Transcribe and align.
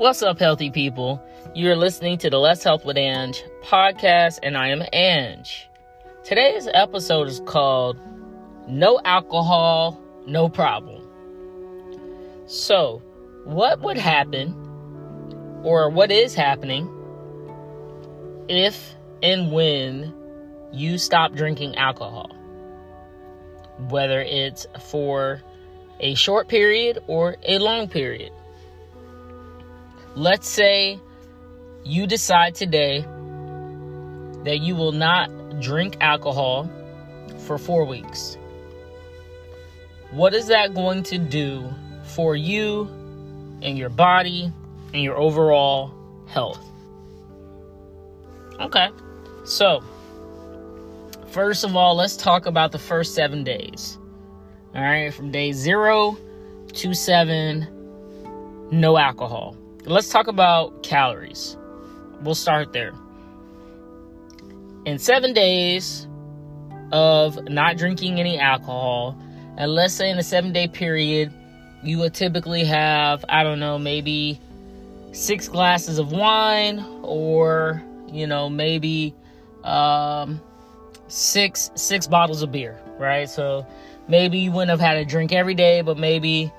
What's 0.00 0.22
up, 0.22 0.38
healthy 0.38 0.70
people? 0.70 1.22
You're 1.54 1.76
listening 1.76 2.16
to 2.20 2.30
the 2.30 2.38
Let's 2.38 2.64
Health 2.64 2.86
with 2.86 2.96
Ange 2.96 3.44
podcast, 3.62 4.38
and 4.42 4.56
I 4.56 4.68
am 4.68 4.82
Ange. 4.94 5.68
Today's 6.24 6.66
episode 6.72 7.28
is 7.28 7.40
called 7.40 7.98
No 8.66 8.98
Alcohol, 9.04 10.00
No 10.26 10.48
Problem. 10.48 11.06
So, 12.46 13.02
what 13.44 13.82
would 13.82 13.98
happen, 13.98 14.54
or 15.64 15.90
what 15.90 16.10
is 16.10 16.34
happening, 16.34 16.88
if 18.48 18.94
and 19.22 19.52
when 19.52 20.14
you 20.72 20.96
stop 20.96 21.34
drinking 21.34 21.76
alcohol? 21.76 22.34
Whether 23.90 24.22
it's 24.22 24.66
for 24.88 25.42
a 26.00 26.14
short 26.14 26.48
period 26.48 27.00
or 27.06 27.36
a 27.46 27.58
long 27.58 27.86
period. 27.86 28.32
Let's 30.16 30.48
say 30.48 30.98
you 31.84 32.06
decide 32.08 32.56
today 32.56 33.02
that 34.42 34.58
you 34.60 34.74
will 34.74 34.90
not 34.90 35.60
drink 35.60 35.96
alcohol 36.00 36.68
for 37.46 37.58
four 37.58 37.84
weeks. 37.84 38.36
What 40.10 40.34
is 40.34 40.48
that 40.48 40.74
going 40.74 41.04
to 41.04 41.18
do 41.18 41.72
for 42.02 42.34
you 42.34 42.88
and 43.62 43.78
your 43.78 43.88
body 43.88 44.52
and 44.92 45.00
your 45.00 45.16
overall 45.16 45.94
health? 46.26 46.64
Okay, 48.58 48.88
so 49.44 49.80
first 51.28 51.62
of 51.62 51.76
all, 51.76 51.94
let's 51.94 52.16
talk 52.16 52.46
about 52.46 52.72
the 52.72 52.80
first 52.80 53.14
seven 53.14 53.44
days. 53.44 53.96
All 54.74 54.82
right, 54.82 55.14
from 55.14 55.30
day 55.30 55.52
zero 55.52 56.18
to 56.72 56.94
seven, 56.94 57.68
no 58.72 58.98
alcohol 58.98 59.56
let's 59.86 60.08
talk 60.08 60.26
about 60.26 60.82
calories. 60.82 61.56
We'll 62.22 62.34
start 62.34 62.72
there. 62.72 62.92
In 64.84 64.98
seven 64.98 65.32
days 65.32 66.06
of 66.92 67.48
not 67.48 67.76
drinking 67.76 68.18
any 68.20 68.38
alcohol, 68.38 69.16
and 69.56 69.74
let's 69.74 69.94
say 69.94 70.10
in 70.10 70.18
a 70.18 70.22
seven 70.22 70.52
day 70.52 70.68
period, 70.68 71.32
you 71.82 71.98
would 71.98 72.14
typically 72.14 72.64
have, 72.64 73.24
I 73.28 73.42
don't 73.42 73.60
know, 73.60 73.78
maybe 73.78 74.40
six 75.12 75.48
glasses 75.48 75.98
of 75.98 76.12
wine 76.12 76.84
or, 77.02 77.82
you 78.08 78.26
know, 78.26 78.48
maybe 78.48 79.14
um, 79.64 80.40
six 81.08 81.70
six 81.74 82.06
bottles 82.06 82.42
of 82.42 82.52
beer, 82.52 82.80
right? 82.98 83.28
So 83.28 83.66
maybe 84.08 84.38
you 84.38 84.52
wouldn't 84.52 84.70
have 84.70 84.80
had 84.80 84.96
a 84.96 85.04
drink 85.04 85.32
every 85.32 85.54
day, 85.54 85.82
but 85.82 85.98
maybe 85.98 86.52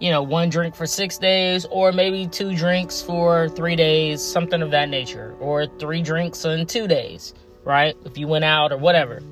you 0.00 0.10
know, 0.10 0.22
one 0.22 0.48
drink 0.50 0.74
for 0.74 0.86
six 0.86 1.18
days, 1.18 1.64
or 1.70 1.92
maybe 1.92 2.26
two 2.26 2.54
drinks 2.54 3.00
for 3.00 3.48
three 3.48 3.76
days, 3.76 4.22
something 4.22 4.60
of 4.62 4.72
that 4.72 4.88
nature, 4.88 5.36
or 5.40 5.66
three 5.78 6.02
drinks 6.02 6.44
in 6.44 6.66
two 6.66 6.86
days, 6.86 7.32
right? 7.64 7.96
If 8.04 8.18
you 8.18 8.28
went 8.28 8.44
out 8.44 8.72
or 8.72 8.78
whatever. 8.78 9.22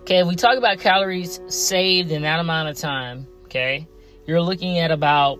Okay, 0.00 0.18
if 0.18 0.26
we 0.26 0.34
talk 0.34 0.58
about 0.58 0.80
calories 0.80 1.40
saved 1.46 2.10
in 2.10 2.22
that 2.22 2.40
amount 2.40 2.68
of 2.68 2.76
time, 2.76 3.28
okay, 3.44 3.86
you're 4.26 4.42
looking 4.42 4.78
at 4.78 4.90
about 4.90 5.38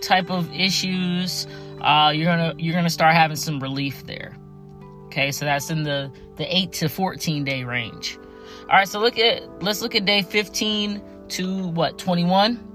type 0.00 0.30
of 0.30 0.52
issues, 0.54 1.46
uh, 1.80 2.12
you're 2.14 2.26
gonna 2.26 2.54
you're 2.58 2.74
gonna 2.74 2.90
start 2.90 3.14
having 3.14 3.36
some 3.36 3.60
relief 3.60 4.06
there. 4.06 4.36
Okay, 5.06 5.32
so 5.32 5.44
that's 5.44 5.70
in 5.70 5.82
the 5.82 6.10
the 6.36 6.56
eight 6.56 6.72
to 6.72 6.88
14 6.88 7.44
day 7.44 7.64
range. 7.64 8.18
All 8.62 8.76
right, 8.76 8.88
so 8.88 9.00
look 9.00 9.18
at 9.18 9.62
let's 9.62 9.82
look 9.82 9.94
at 9.94 10.04
day 10.04 10.22
15 10.22 11.02
to 11.28 11.68
what 11.68 11.98
21. 11.98 12.66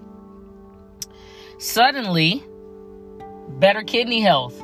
Suddenly, 1.58 2.44
better 3.60 3.82
kidney 3.82 4.22
health. 4.22 4.62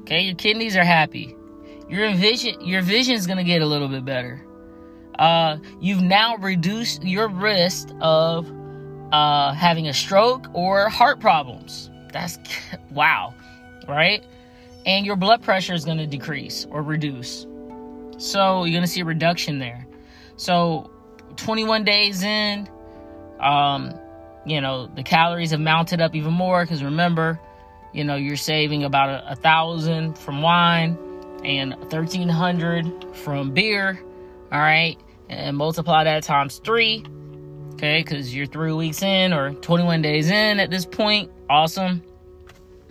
Okay, 0.00 0.22
your 0.22 0.34
kidneys 0.34 0.76
are 0.76 0.84
happy 0.84 1.36
your 1.90 2.14
vision 2.14 2.60
your 2.60 2.82
vision 2.82 3.14
is 3.14 3.26
going 3.26 3.38
to 3.38 3.44
get 3.44 3.62
a 3.62 3.66
little 3.66 3.88
bit 3.88 4.04
better. 4.04 4.44
Uh, 5.18 5.58
you've 5.80 6.00
now 6.00 6.36
reduced 6.36 7.02
your 7.04 7.28
risk 7.28 7.88
of 8.00 8.50
uh, 9.12 9.52
having 9.52 9.88
a 9.88 9.92
stroke 9.92 10.46
or 10.54 10.88
heart 10.88 11.20
problems. 11.20 11.90
That's 12.12 12.38
wow 12.90 13.34
right? 13.90 14.24
And 14.86 15.04
your 15.04 15.16
blood 15.16 15.42
pressure 15.42 15.74
is 15.74 15.84
going 15.84 15.98
to 15.98 16.06
decrease 16.06 16.66
or 16.70 16.82
reduce. 16.82 17.46
So 18.18 18.64
you're 18.64 18.72
going 18.72 18.84
to 18.84 18.90
see 18.90 19.00
a 19.00 19.04
reduction 19.04 19.58
there. 19.58 19.86
So 20.36 20.90
21 21.36 21.84
days 21.84 22.22
in 22.22 22.68
um, 23.40 23.94
you 24.46 24.60
know 24.60 24.86
the 24.86 25.02
calories 25.02 25.50
have 25.50 25.60
mounted 25.60 26.00
up 26.00 26.14
even 26.14 26.32
more 26.32 26.62
because 26.62 26.82
remember 26.82 27.38
you 27.92 28.04
know 28.04 28.16
you're 28.16 28.36
saving 28.36 28.84
about 28.84 29.08
a, 29.10 29.32
a 29.32 29.36
thousand 29.36 30.16
from 30.18 30.40
wine 30.42 30.96
and 31.44 31.74
1300 31.74 33.16
from 33.16 33.52
beer. 33.52 34.00
All 34.52 34.58
right. 34.58 34.96
And 35.28 35.56
multiply 35.56 36.04
that 36.04 36.22
times 36.22 36.60
three. 36.64 37.04
Okay. 37.74 38.02
Because 38.02 38.34
you're 38.34 38.46
three 38.46 38.72
weeks 38.72 39.02
in 39.02 39.32
or 39.32 39.52
21 39.54 40.02
days 40.02 40.30
in 40.30 40.60
at 40.60 40.70
this 40.70 40.84
point. 40.84 41.30
Awesome. 41.48 42.02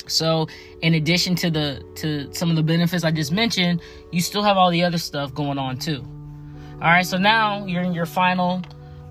So, 0.08 0.48
in 0.82 0.96
addition 0.96 1.36
to 1.36 1.52
the 1.52 1.84
to 1.96 2.34
some 2.34 2.50
of 2.50 2.56
the 2.56 2.64
benefits 2.64 3.04
I 3.04 3.12
just 3.12 3.32
mentioned, 3.32 3.82
you 4.12 4.22
still 4.22 4.42
have 4.42 4.58
all 4.58 4.72
the 4.72 4.84
other 4.84 4.98
stuff 4.98 5.34
going 5.34 5.58
on 5.60 5.78
too. 5.78 6.04
All 6.82 6.90
right, 6.90 7.06
so 7.06 7.18
now 7.18 7.66
you're 7.66 7.84
in 7.84 7.94
your 7.94 8.06
final 8.06 8.62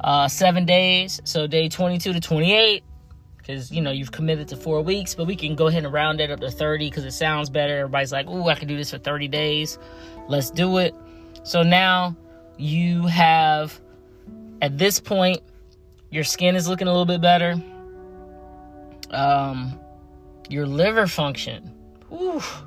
uh, 0.00 0.26
seven 0.26 0.64
days. 0.64 1.20
So 1.24 1.46
day 1.46 1.68
22 1.68 2.14
to 2.14 2.20
28 2.20 2.82
because 3.48 3.72
you 3.72 3.80
know 3.80 3.90
you've 3.90 4.12
committed 4.12 4.46
to 4.46 4.56
four 4.56 4.82
weeks 4.82 5.14
but 5.14 5.26
we 5.26 5.34
can 5.34 5.54
go 5.54 5.68
ahead 5.68 5.84
and 5.84 5.92
round 5.92 6.20
it 6.20 6.30
up 6.30 6.38
to 6.38 6.50
30 6.50 6.90
because 6.90 7.04
it 7.04 7.12
sounds 7.12 7.48
better. 7.48 7.78
Everybody's 7.78 8.12
like 8.12 8.26
oh 8.28 8.48
i 8.48 8.54
can 8.54 8.68
do 8.68 8.76
this 8.76 8.90
for 8.90 8.98
30 8.98 9.28
days. 9.28 9.78
Let's 10.28 10.50
do 10.50 10.78
it. 10.78 10.94
So 11.42 11.62
now 11.62 12.16
you 12.58 13.06
have 13.06 13.80
at 14.60 14.76
this 14.76 15.00
point 15.00 15.40
your 16.10 16.24
skin 16.24 16.56
is 16.56 16.68
looking 16.68 16.88
a 16.88 16.90
little 16.90 17.06
bit 17.06 17.20
better. 17.20 17.54
Um 19.10 19.78
your 20.50 20.66
liver 20.66 21.06
function 21.06 21.72
oof, 22.12 22.62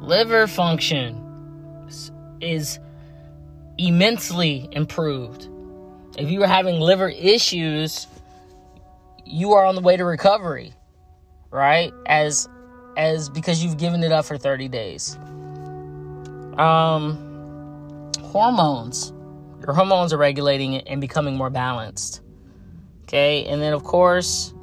liver 0.00 0.46
function 0.46 1.26
is 2.40 2.78
immensely 3.76 4.68
improved. 4.72 5.48
If 6.16 6.30
you 6.30 6.40
were 6.40 6.46
having 6.46 6.80
liver 6.80 7.08
issues, 7.08 8.06
you 9.30 9.52
are 9.52 9.64
on 9.64 9.74
the 9.74 9.80
way 9.80 9.96
to 9.96 10.04
recovery, 10.04 10.74
right? 11.50 11.92
As 12.06 12.48
as 12.96 13.28
because 13.28 13.62
you've 13.62 13.78
given 13.78 14.02
it 14.02 14.12
up 14.12 14.24
for 14.24 14.36
30 14.36 14.68
days. 14.68 15.16
Um 16.58 17.26
hormones. 18.22 19.12
Your 19.64 19.74
hormones 19.74 20.12
are 20.12 20.18
regulating 20.18 20.76
and 20.76 21.00
becoming 21.00 21.36
more 21.36 21.50
balanced. 21.50 22.22
Okay? 23.04 23.44
And 23.46 23.60
then 23.60 23.72
of 23.72 23.84
course, 23.84 24.54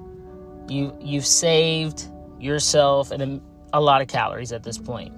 you 0.67 0.95
you've 1.01 1.25
saved 1.25 2.07
yourself 2.39 3.11
and 3.11 3.21
a, 3.23 3.77
a 3.77 3.81
lot 3.81 4.01
of 4.01 4.07
calories 4.07 4.51
at 4.51 4.63
this 4.63 4.77
point. 4.77 5.13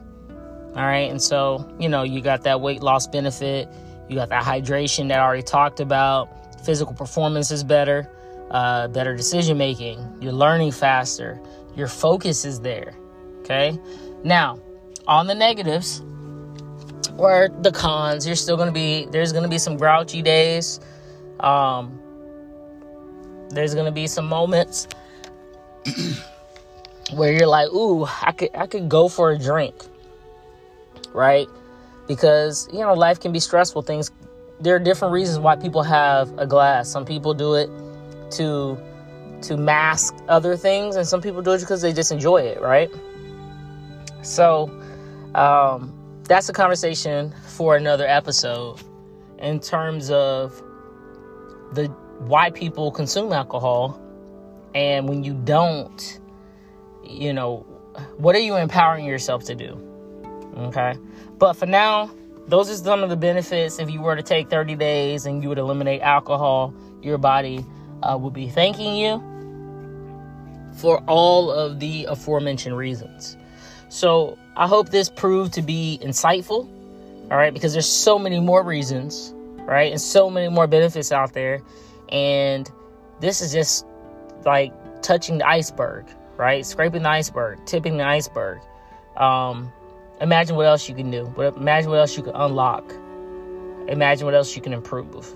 All 0.76 0.86
right? 0.86 1.10
And 1.10 1.22
so, 1.22 1.76
you 1.80 1.90
know, 1.90 2.04
you 2.04 2.22
got 2.22 2.44
that 2.44 2.62
weight 2.62 2.82
loss 2.82 3.08
benefit, 3.08 3.68
you 4.08 4.16
got 4.16 4.30
that 4.30 4.44
hydration 4.44 5.08
that 5.10 5.20
I 5.20 5.24
already 5.24 5.44
talked 5.44 5.80
about. 5.80 6.30
Physical 6.64 6.94
performance 6.94 7.52
is 7.52 7.64
better, 7.64 8.10
uh, 8.52 8.88
better 8.90 9.16
decision 9.16 9.58
making. 9.58 10.00
You're 10.22 10.34
learning 10.34 10.72
faster. 10.72 11.40
Your 11.76 11.88
focus 11.88 12.46
is 12.46 12.60
there. 12.60 12.96
Okay. 13.40 13.80
Now, 14.24 14.60
on 15.08 15.28
the 15.28 15.36
negatives 15.36 16.02
or 17.18 17.50
the 17.62 17.72
cons, 17.72 18.26
you're 18.26 18.36
still 18.36 18.58
going 18.58 18.68
to 18.68 18.74
be, 18.74 19.06
there's 19.12 19.32
going 19.32 19.44
to 19.44 19.50
be 19.50 19.58
some 19.58 19.78
grouchy 19.78 20.22
days. 20.22 20.80
Um, 21.40 22.00
there's 23.50 23.74
going 23.74 23.86
to 23.86 23.92
be 23.92 24.08
some 24.08 24.28
moments 24.28 24.88
where 27.14 27.32
you're 27.32 27.48
like, 27.48 27.70
ooh, 27.70 28.06
I 28.06 28.32
could, 28.32 28.50
I 28.56 28.68
could 28.68 28.90
go 28.90 29.08
for 29.08 29.32
a 29.32 29.38
drink. 29.38 29.76
Right 31.14 31.48
because 32.10 32.68
you 32.74 32.80
know 32.80 32.94
life 32.94 33.22
can 33.22 33.32
be 33.32 33.40
stressful 33.40 33.84
things 33.84 34.12
there 34.60 34.76
are 34.76 34.80
different 34.80 35.14
reasons 35.14 35.40
why 35.40 35.56
people 35.56 35.84
have 35.84 36.38
a 36.38 36.46
glass 36.46 36.90
some 36.90 37.06
people 37.06 37.34
do 37.34 37.54
it 37.54 37.70
to 38.32 38.78
to 39.42 39.56
mask 39.56 40.16
other 40.28 40.58
things 40.58 40.96
and 40.96 41.08
some 41.08 41.22
people 41.22 41.42
do 41.42 41.52
it 41.52 41.60
because 41.60 41.82
they 41.82 41.94
just 41.94 42.12
enjoy 42.12 42.38
it 42.38 42.62
right? 42.62 42.92
So 44.22 44.70
um, 45.34 45.94
that's 46.24 46.50
a 46.50 46.54
conversation 46.54 47.34
for 47.48 47.76
another 47.76 48.06
episode 48.06 48.82
in 49.38 49.60
terms 49.60 50.12
of 50.12 50.62
the 51.74 51.86
why 52.20 52.50
people 52.50 52.92
consume 52.92 53.32
alcohol 53.32 54.00
and 54.76 55.08
when 55.08 55.24
you 55.24 55.34
don't 55.34 56.20
you 57.06 57.32
know 57.34 57.66
what 58.18 58.36
are 58.36 58.40
you 58.40 58.56
empowering 58.56 59.06
yourself 59.06 59.44
to 59.46 59.56
do? 59.56 59.78
Okay? 60.58 60.96
But 61.38 61.54
for 61.54 61.66
now, 61.66 62.12
those 62.48 62.70
are 62.70 62.76
some 62.76 63.04
of 63.04 63.10
the 63.10 63.18
benefits. 63.18 63.80
If 63.80 63.90
you 63.90 64.02
were 64.02 64.16
to 64.16 64.24
take 64.24 64.50
30 64.50 64.76
days 64.76 65.26
and 65.26 65.42
you 65.44 65.50
would 65.50 65.58
eliminate 65.58 66.02
alcohol, 66.02 66.74
your 67.02 67.18
body 67.18 67.66
uh, 68.04 68.18
will 68.18 68.32
be 68.32 68.48
thanking 68.50 68.96
you 68.96 69.24
for 70.74 71.04
all 71.08 71.52
of 71.52 71.80
the 71.80 72.06
aforementioned 72.06 72.78
reasons. 72.78 73.38
So 73.90 74.38
I 74.56 74.68
hope 74.68 74.90
this 74.90 75.10
proved 75.10 75.54
to 75.54 75.62
be 75.62 76.00
insightful. 76.02 76.68
All 77.32 77.38
right, 77.38 77.54
because 77.54 77.74
there's 77.74 77.90
so 77.90 78.18
many 78.18 78.40
more 78.40 78.64
reasons, 78.64 79.34
right, 79.60 79.92
and 79.92 80.02
so 80.02 80.30
many 80.30 80.50
more 80.50 80.66
benefits 80.66 81.12
out 81.12 81.34
there, 81.34 81.62
and 82.12 82.70
this 83.20 83.42
is 83.42 83.52
just 83.52 83.86
like 84.46 84.74
touching 85.04 85.38
the 85.38 85.48
iceberg, 85.48 86.06
right? 86.38 86.66
Scraping 86.66 87.04
the 87.04 87.10
iceberg, 87.10 87.64
tipping 87.66 87.98
the 87.98 88.04
iceberg. 88.04 88.60
Um, 89.16 89.72
Imagine 90.22 90.58
what 90.58 90.66
else 90.66 90.90
you 90.90 90.96
can 90.96 91.10
do. 91.12 91.34
Imagine 91.38 91.90
what 91.92 92.00
else 92.00 92.18
you 92.18 92.24
can 92.24 92.36
unlock. 92.36 92.92
Imagine 93.88 94.26
what 94.26 94.36
else 94.36 94.54
you 94.54 94.62
can 94.62 94.74
improve. 94.74 95.34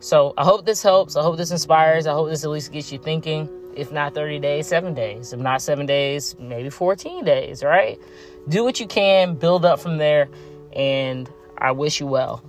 So 0.00 0.34
I 0.36 0.44
hope 0.44 0.64
this 0.64 0.82
helps. 0.82 1.16
I 1.16 1.22
hope 1.22 1.36
this 1.36 1.50
inspires. 1.50 2.06
I 2.06 2.12
hope 2.12 2.28
this 2.28 2.44
at 2.44 2.50
least 2.50 2.72
gets 2.72 2.92
you 2.92 2.98
thinking. 2.98 3.48
If 3.74 3.92
not 3.92 4.14
30 4.14 4.38
days, 4.40 4.66
seven 4.66 4.94
days. 4.94 5.32
If 5.32 5.40
not 5.40 5.62
seven 5.62 5.86
days, 5.86 6.36
maybe 6.38 6.70
14 6.70 7.24
days, 7.24 7.62
right? 7.62 8.00
Do 8.48 8.64
what 8.64 8.80
you 8.80 8.86
can, 8.86 9.34
build 9.34 9.64
up 9.64 9.78
from 9.78 9.98
there, 9.98 10.28
and 10.72 11.30
I 11.58 11.72
wish 11.72 12.00
you 12.00 12.06
well. 12.06 12.42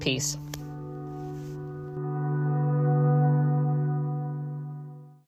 Peace. 0.00 0.38